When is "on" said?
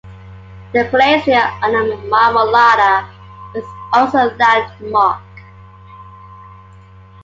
1.61-1.73